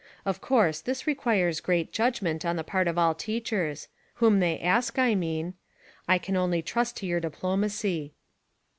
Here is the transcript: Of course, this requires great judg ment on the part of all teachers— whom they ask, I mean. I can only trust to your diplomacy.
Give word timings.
Of 0.25 0.41
course, 0.41 0.81
this 0.81 1.05
requires 1.05 1.59
great 1.59 1.93
judg 1.93 2.23
ment 2.23 2.43
on 2.43 2.55
the 2.55 2.63
part 2.63 2.87
of 2.87 2.97
all 2.97 3.13
teachers— 3.13 3.87
whom 4.15 4.39
they 4.39 4.59
ask, 4.59 4.97
I 4.97 5.13
mean. 5.13 5.53
I 6.07 6.17
can 6.17 6.35
only 6.35 6.63
trust 6.63 6.97
to 6.97 7.05
your 7.05 7.19
diplomacy. 7.19 8.15